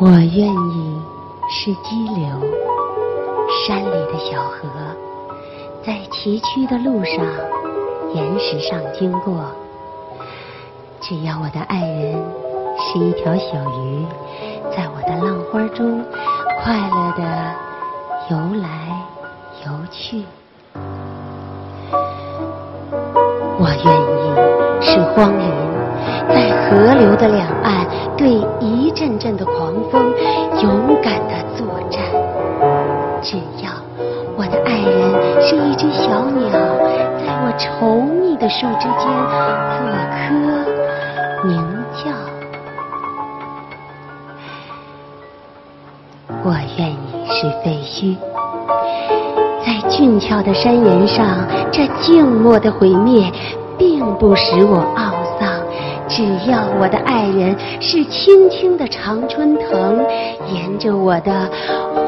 [0.00, 0.96] 我愿意
[1.50, 2.28] 是激流，
[3.66, 4.68] 山里的小河，
[5.84, 7.26] 在崎岖的路上，
[8.14, 9.34] 岩石上经过。
[11.00, 12.14] 只要我的爱人
[12.78, 14.06] 是一条小鱼，
[14.70, 16.00] 在我的浪花中
[16.62, 17.24] 快乐地
[18.30, 18.68] 游来
[19.66, 20.22] 游去。
[23.58, 24.30] 我愿意
[24.80, 25.50] 是荒林，
[26.28, 27.84] 在河流的两岸，
[28.18, 30.12] 对一阵阵的狂风
[30.60, 32.02] 勇敢地作战。
[33.22, 33.70] 只要
[34.36, 36.50] 我的爱人是一只小鸟，
[37.16, 39.06] 在我稠密的树枝间
[39.72, 39.78] 做
[40.12, 40.28] 歌
[41.46, 41.56] 鸣
[41.94, 42.10] 叫。
[46.42, 48.16] 我愿意是废墟。
[49.64, 53.30] 在俊俏的山岩上，这静默的毁灭，
[53.76, 55.17] 并不使我懊。
[56.08, 60.04] 只要我的爱人是青青的常春藤，
[60.52, 61.50] 沿着我的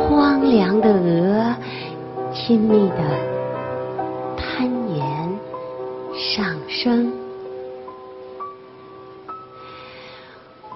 [0.09, 1.55] 荒凉的额，
[2.33, 2.97] 亲密的
[4.37, 5.39] 攀岩
[6.15, 7.13] 上升。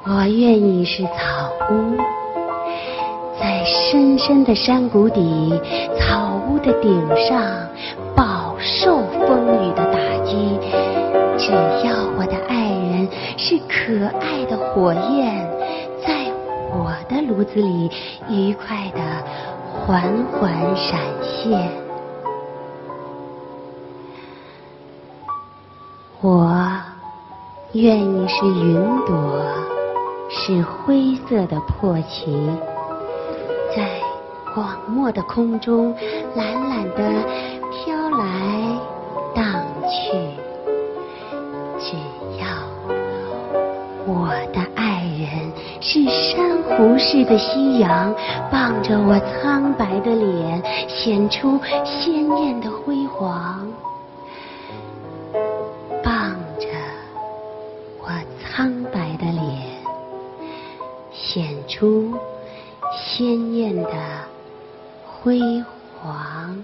[0.07, 1.97] 我愿意是草屋。
[3.41, 5.61] 在深深的山谷底，
[5.99, 7.43] 草屋的顶上，
[8.15, 9.84] 饱受风雨的
[13.87, 15.47] 可爱的火焰，
[16.01, 16.33] 在
[16.73, 17.91] 我的炉子里
[18.31, 19.01] 愉快地
[19.71, 21.71] 缓缓闪现。
[26.23, 26.51] 我
[27.75, 28.75] 愿意是云
[29.05, 29.39] 朵，
[30.31, 32.51] 是灰色的破旗。
[33.77, 33.87] 在
[34.55, 35.95] 广漠的空中，
[36.35, 37.03] 懒懒地
[37.71, 38.79] 飘来
[39.35, 40.44] 荡去。
[45.87, 48.15] 是珊瑚似的夕阳，
[48.51, 53.61] 傍着我苍白的脸，显出鲜艳的辉煌；
[56.03, 56.67] 傍着
[58.01, 58.09] 我
[58.41, 59.63] 苍白的脸，
[61.13, 62.15] 显出。
[62.97, 63.91] 鲜艳的
[65.05, 65.41] 辉
[66.01, 66.64] 煌。